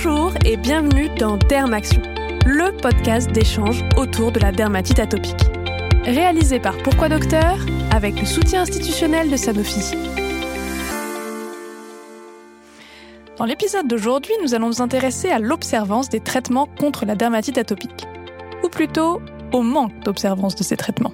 [0.00, 2.00] Bonjour et bienvenue dans Dermaction,
[2.46, 5.42] le podcast d'échange autour de la dermatite atopique.
[6.04, 7.56] Réalisé par Pourquoi Docteur
[7.90, 9.96] avec le soutien institutionnel de Sanofi.
[13.38, 18.06] Dans l'épisode d'aujourd'hui, nous allons nous intéresser à l'observance des traitements contre la dermatite atopique,
[18.62, 19.20] ou plutôt
[19.52, 21.12] au manque d'observance de ces traitements.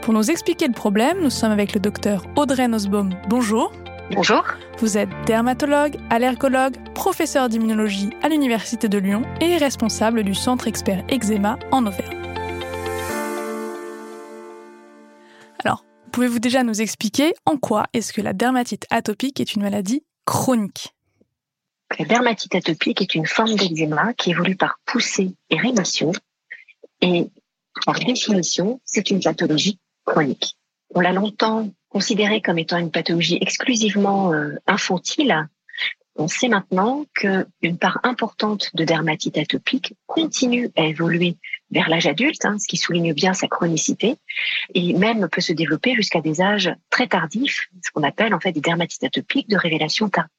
[0.00, 3.10] Pour nous expliquer le problème, nous sommes avec le docteur Audrey Nosbaum.
[3.28, 3.72] Bonjour.
[4.14, 4.44] Bonjour.
[4.78, 11.02] Vous êtes dermatologue, allergologue, professeur d'immunologie à l'Université de Lyon et responsable du centre expert
[11.08, 12.20] eczéma en Auvergne.
[15.64, 20.04] Alors, pouvez-vous déjà nous expliquer en quoi est-ce que la dermatite atopique est une maladie
[20.26, 20.94] chronique?
[21.98, 26.12] La dermatite atopique est une forme d'eczéma qui évolue par poussée et rémission.
[27.00, 27.30] Et
[27.86, 30.58] par définition, c'est une pathologie chronique.
[30.94, 35.46] On l'a longtemps considérée comme étant une pathologie exclusivement euh, infantile.
[36.16, 41.36] On sait maintenant qu'une part importante de dermatite atopique continue à évoluer
[41.70, 44.16] vers l'âge adulte, hein, ce qui souligne bien sa chronicité,
[44.74, 48.52] et même peut se développer jusqu'à des âges très tardifs, ce qu'on appelle en fait
[48.52, 50.30] des dermatites atopiques de révélation tardive.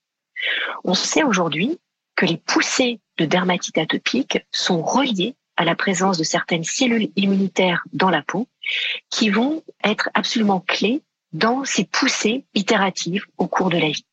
[0.84, 1.80] On sait aujourd'hui
[2.16, 7.84] que les poussées de dermatite atopique sont reliées à la présence de certaines cellules immunitaires
[7.94, 8.48] dans la peau
[9.10, 11.02] qui vont être absolument clés
[11.34, 14.06] dans ces poussées itératives au cours de la vie.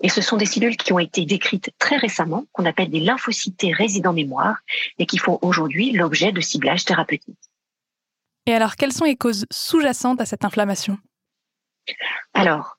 [0.00, 3.66] Et ce sont des cellules qui ont été décrites très récemment, qu'on appelle des lymphocytes
[3.76, 4.56] résidents mémoire,
[4.98, 7.38] et qui font aujourd'hui l'objet de ciblage thérapeutique.
[8.46, 10.98] Et alors, quelles sont les causes sous-jacentes à cette inflammation?
[12.34, 12.78] Alors,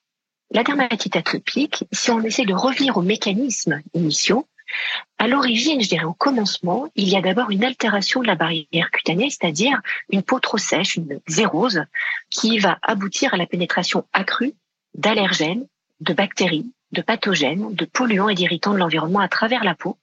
[0.51, 4.47] la dermatite atopique, si on essaie de revenir aux mécanismes initiaux,
[5.17, 8.91] à l'origine, je dirais au commencement, il y a d'abord une altération de la barrière
[8.91, 11.83] cutanée, c'est-à-dire une peau trop sèche, une xérose,
[12.29, 14.53] qui va aboutir à la pénétration accrue
[14.95, 15.67] d'allergènes,
[15.99, 19.97] de bactéries, de pathogènes, de polluants et d'irritants de l'environnement à travers la peau.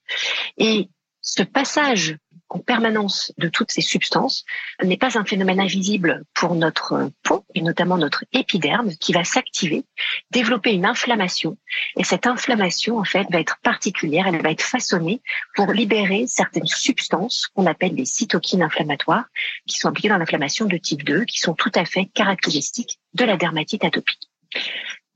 [0.58, 0.88] Et
[1.20, 2.16] ce passage
[2.48, 4.44] en permanence de toutes ces substances
[4.82, 9.84] n'est pas un phénomène invisible pour notre peau et notamment notre épiderme qui va s'activer,
[10.30, 11.56] développer une inflammation
[11.96, 15.20] et cette inflammation en fait va être particulière, elle va être façonnée
[15.54, 19.26] pour libérer certaines substances qu'on appelle des cytokines inflammatoires
[19.66, 23.24] qui sont impliquées dans l'inflammation de type 2 qui sont tout à fait caractéristiques de
[23.24, 24.30] la dermatite atopique.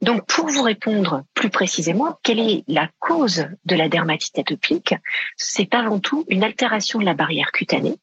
[0.01, 4.95] Donc, pour vous répondre plus précisément, quelle est la cause de la dermatite atopique
[5.37, 7.97] C'est avant tout une altération de la barrière cutanée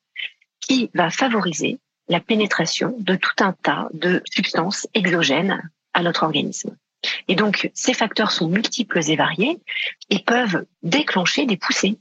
[0.60, 6.76] qui va favoriser la pénétration de tout un tas de substances exogènes à notre organisme.
[7.28, 9.60] Et donc, ces facteurs sont multiples et variés
[10.10, 11.98] et peuvent déclencher des poussées.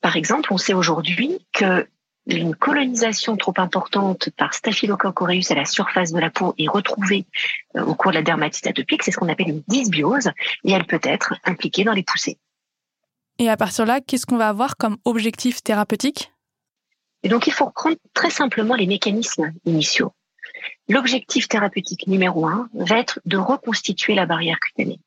[0.00, 1.86] Par exemple, on sait aujourd'hui que
[2.26, 7.26] une colonisation trop importante par Staphylococcus aureus à la surface de la peau est retrouvée
[7.76, 10.30] euh, au cours de la dermatite atopique, c'est ce qu'on appelle une dysbiose,
[10.64, 12.38] et elle peut être impliquée dans les poussées.
[13.38, 16.32] Et à partir de là, qu'est-ce qu'on va avoir comme objectif thérapeutique?
[17.22, 20.12] Et donc, il faut reprendre très simplement les mécanismes initiaux.
[20.88, 25.00] L'objectif thérapeutique numéro un va être de reconstituer la barrière cutanée.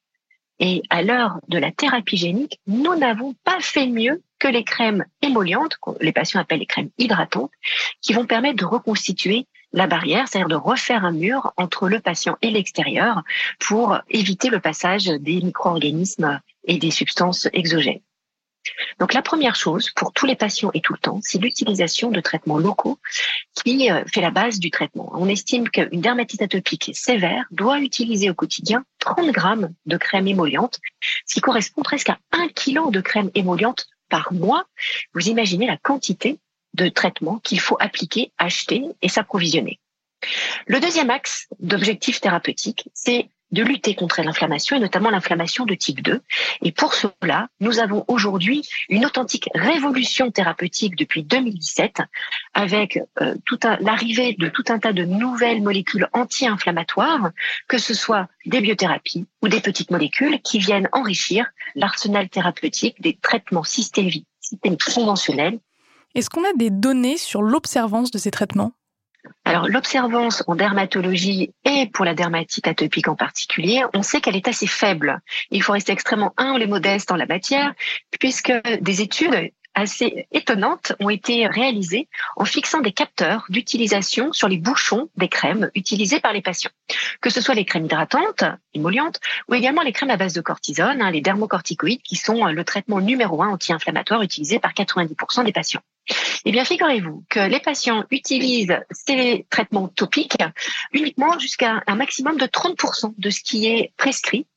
[0.60, 5.06] Et à l'heure de la thérapie génique, nous n'avons pas fait mieux que les crèmes
[5.22, 7.52] émollientes, que les patients appellent les crèmes hydratantes,
[8.02, 12.38] qui vont permettre de reconstituer la barrière, c'est-à-dire de refaire un mur entre le patient
[12.42, 13.24] et l'extérieur
[13.60, 18.02] pour éviter le passage des micro-organismes et des substances exogènes.
[19.00, 22.20] Donc la première chose pour tous les patients et tout le temps, c'est l'utilisation de
[22.20, 23.00] traitements locaux
[23.54, 25.10] qui euh, fait la base du traitement.
[25.14, 30.80] On estime qu'une dermatite atopique sévère doit utiliser au quotidien 30 grammes de crème émolliente,
[31.26, 34.66] ce qui correspond presque à 1 kg de crème émolliente par mois.
[35.14, 36.40] Vous imaginez la quantité
[36.74, 39.80] de traitements qu'il faut appliquer, acheter et s'approvisionner.
[40.66, 46.02] Le deuxième axe d'objectif thérapeutique, c'est de lutter contre l'inflammation et notamment l'inflammation de type
[46.02, 46.22] 2.
[46.64, 52.02] Et pour cela, nous avons aujourd'hui une authentique révolution thérapeutique depuis 2017
[52.54, 53.36] avec euh,
[53.80, 57.32] l'arrivée de tout un tas de nouvelles molécules anti-inflammatoires,
[57.68, 63.18] que ce soit des biothérapies ou des petites molécules qui viennent enrichir l'arsenal thérapeutique des
[63.22, 65.60] traitements systémiques, systémiques conventionnels.
[66.16, 68.74] Est-ce qu'on a des données sur l'observance de ces traitements?
[69.46, 74.48] Alors l'observance en dermatologie et pour la dermatite atopique en particulier, on sait qu'elle est
[74.48, 75.20] assez faible.
[75.52, 77.74] Il faut rester extrêmement humble et modeste en la matière,
[78.20, 78.52] puisque
[78.82, 85.10] des études assez étonnantes ont été réalisées en fixant des capteurs d'utilisation sur les bouchons
[85.18, 86.72] des crèmes utilisées par les patients,
[87.22, 88.44] que ce soit les crèmes hydratantes,
[88.74, 92.64] émollientes, ou également les crèmes à base de cortisone, hein, les dermocorticoïdes, qui sont le
[92.64, 95.82] traitement numéro un anti-inflammatoire utilisé par 90% des patients.
[96.46, 100.38] Eh bien, figurez-vous que les patients utilisent ces traitements topiques
[100.92, 104.48] uniquement jusqu'à un maximum de 30% de ce qui est prescrit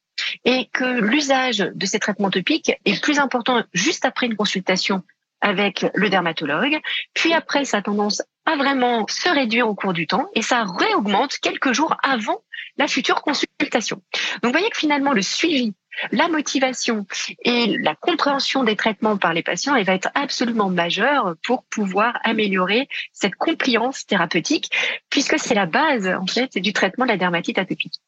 [0.45, 5.03] et que l'usage de ces traitements topiques est plus important juste après une consultation
[5.41, 6.81] avec le dermatologue.
[7.15, 11.39] Puis après, ça tendance à vraiment se réduire au cours du temps et ça réaugmente
[11.39, 12.43] quelques jours avant
[12.77, 14.03] la future consultation.
[14.43, 15.75] Donc, vous voyez que finalement, le suivi,
[16.13, 17.07] la motivation
[17.45, 22.19] et la compréhension des traitements par les patients, elle va être absolument majeure pour pouvoir
[22.25, 24.71] améliorer cette compliance thérapeutique
[25.11, 28.01] puisque c'est la base, en fait, du traitement de la dermatite atopique.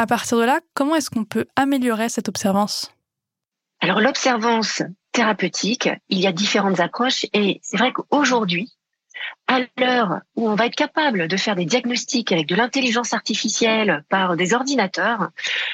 [0.00, 2.92] À partir de là, comment est-ce qu'on peut améliorer cette observance?
[3.80, 4.80] Alors, l'observance
[5.10, 8.72] thérapeutique, il y a différentes approches et c'est vrai qu'aujourd'hui,
[9.48, 14.04] à l'heure où on va être capable de faire des diagnostics avec de l'intelligence artificielle
[14.08, 15.30] par des ordinateurs,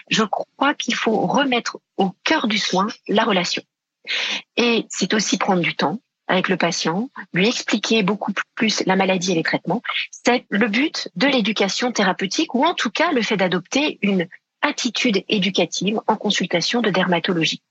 [0.08, 3.62] je crois qu'il faut remettre au cœur du soin la relation.
[4.56, 9.32] Et c'est aussi prendre du temps avec le patient, lui expliquer beaucoup plus la maladie
[9.32, 9.82] et les traitements.
[10.10, 14.26] C'est le but de l'éducation thérapeutique ou en tout cas le fait d'adopter une
[14.62, 17.62] attitude éducative en consultation de dermatologie.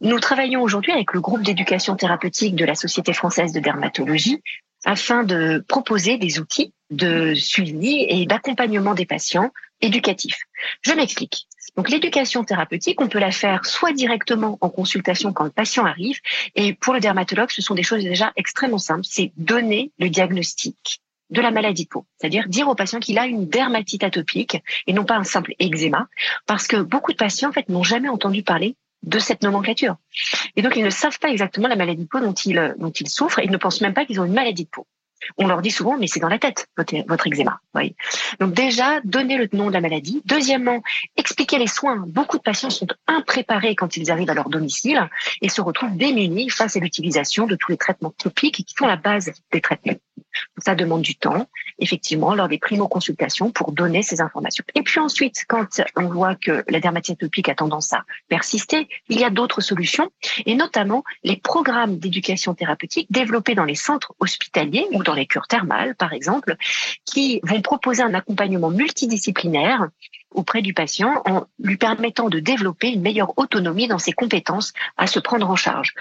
[0.00, 4.42] Nous travaillons aujourd'hui avec le groupe d'éducation thérapeutique de la Société française de dermatologie
[4.84, 10.40] afin de proposer des outils de suivi et d'accompagnement des patients éducatifs.
[10.82, 11.46] Je m'explique.
[11.78, 16.18] Donc l'éducation thérapeutique, on peut la faire soit directement en consultation quand le patient arrive,
[16.56, 21.00] et pour le dermatologue, ce sont des choses déjà extrêmement simples, c'est donner le diagnostic
[21.30, 24.92] de la maladie de peau, c'est-à-dire dire au patient qu'il a une dermatite atopique et
[24.92, 26.08] non pas un simple eczéma,
[26.46, 29.94] parce que beaucoup de patients en fait n'ont jamais entendu parler de cette nomenclature.
[30.56, 33.08] Et donc, ils ne savent pas exactement la maladie de peau dont ils, dont ils
[33.08, 34.84] souffrent et ils ne pensent même pas qu'ils ont une maladie de peau.
[35.36, 37.60] On leur dit souvent, mais c'est dans la tête, votre, votre eczéma.
[38.40, 40.22] Donc déjà, donner le nom de la maladie.
[40.24, 40.82] Deuxièmement,
[41.16, 42.04] expliquer les soins.
[42.06, 45.08] Beaucoup de patients sont impréparés quand ils arrivent à leur domicile
[45.42, 48.96] et se retrouvent démunis face à l'utilisation de tous les traitements topiques qui font la
[48.96, 49.94] base des traitements.
[50.58, 51.48] Ça demande du temps,
[51.78, 54.64] effectivement, lors des primo-consultations pour donner ces informations.
[54.74, 59.18] Et puis ensuite, quand on voit que la dermatite atopique a tendance à persister, il
[59.18, 60.10] y a d'autres solutions,
[60.46, 65.46] et notamment les programmes d'éducation thérapeutique développés dans les centres hospitaliers ou dans les cures
[65.46, 66.56] thermales, par exemple,
[67.04, 69.88] qui vont proposer un accompagnement multidisciplinaire
[70.30, 75.06] auprès du patient en lui permettant de développer une meilleure autonomie dans ses compétences à
[75.06, 75.94] se prendre en charge.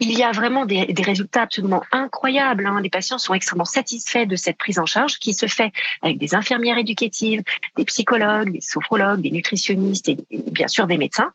[0.00, 2.66] Il y a vraiment des, résultats absolument incroyables.
[2.66, 2.80] Hein.
[2.80, 5.72] Les patients sont extrêmement satisfaits de cette prise en charge qui se fait
[6.02, 7.42] avec des infirmières éducatives,
[7.76, 11.32] des psychologues, des sophrologues, des nutritionnistes et bien sûr des médecins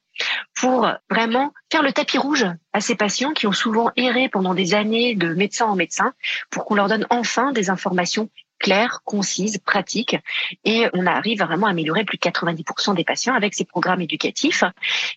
[0.55, 4.73] pour vraiment faire le tapis rouge à ces patients qui ont souvent erré pendant des
[4.73, 6.13] années de médecin en médecin
[6.49, 8.29] pour qu'on leur donne enfin des informations
[8.59, 10.17] claire, concise, pratique.
[10.65, 14.63] Et on arrive vraiment à améliorer plus de 90% des patients avec ces programmes éducatifs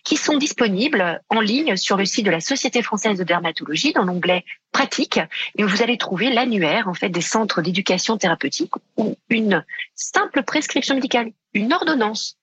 [0.03, 4.05] qui sont disponibles en ligne sur le site de la Société française de dermatologie dans
[4.05, 5.19] l'onglet pratique.
[5.55, 9.63] Et vous allez trouver l'annuaire, en fait, des centres d'éducation thérapeutique ou une
[9.95, 12.35] simple prescription médicale, une ordonnance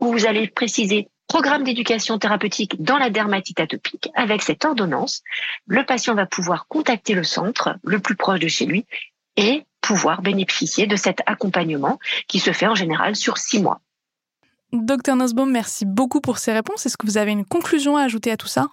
[0.00, 4.10] où vous allez préciser programme d'éducation thérapeutique dans la dermatite atopique.
[4.14, 5.22] Avec cette ordonnance,
[5.66, 8.86] le patient va pouvoir contacter le centre le plus proche de chez lui
[9.36, 13.80] et pouvoir bénéficier de cet accompagnement qui se fait en général sur six mois.
[14.72, 16.84] Docteur Nosbaum, merci beaucoup pour ces réponses.
[16.84, 18.68] Est-ce que vous avez une conclusion à ajouter à tout ça?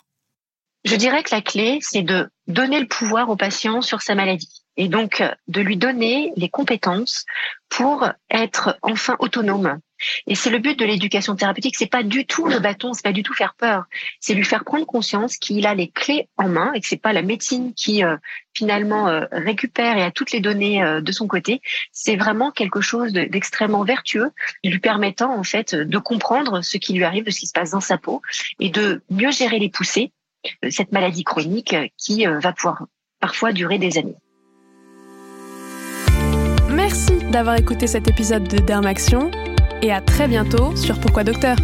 [0.85, 4.63] Je dirais que la clé, c'est de donner le pouvoir au patient sur sa maladie
[4.77, 7.25] et donc de lui donner les compétences
[7.69, 9.79] pour être enfin autonome
[10.27, 11.75] et c'est le but de l'éducation thérapeutique.
[11.77, 13.85] C'est pas du tout le bâton, c'est pas du tout faire peur.
[14.19, 17.13] C'est lui faire prendre conscience qu'il a les clés en main et que c'est pas
[17.13, 18.17] la médecine qui euh,
[18.53, 21.61] finalement euh, récupère et a toutes les données euh, de son côté.
[21.91, 24.31] C'est vraiment quelque chose d'extrêmement vertueux,
[24.63, 27.71] lui permettant en fait de comprendre ce qui lui arrive, de ce qui se passe
[27.71, 28.21] dans sa peau
[28.59, 30.11] et de mieux gérer les poussées,
[30.69, 32.85] cette maladie chronique qui va pouvoir
[33.19, 34.15] parfois durer des années.
[36.69, 39.31] Merci d'avoir écouté cet épisode de Dermaction
[39.81, 41.57] et à très bientôt sur Pourquoi Docteur